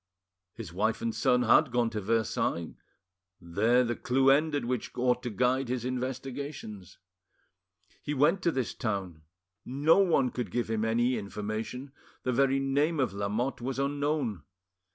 His 0.55 0.73
wife 0.73 1.03
and 1.03 1.13
his 1.13 1.21
son 1.21 1.43
had 1.43 1.71
gone 1.71 1.91
to 1.91 2.01
Versailles, 2.01 2.73
there 3.39 3.83
the 3.83 3.95
clue 3.95 4.31
ended 4.31 4.65
which 4.65 4.89
ought 4.97 5.21
to 5.21 5.29
guide 5.29 5.69
his 5.69 5.85
investigations. 5.85 6.97
He 8.01 8.15
went 8.15 8.41
to 8.41 8.51
this 8.51 8.73
town; 8.73 9.21
no 9.63 9.99
one 9.99 10.31
could 10.31 10.49
give 10.49 10.71
him 10.71 10.83
any 10.83 11.17
information, 11.19 11.91
the 12.23 12.33
very 12.33 12.59
name 12.59 12.99
of 12.99 13.13
Lamotte 13.13 13.61
was 13.61 13.77
unknown. 13.77 14.41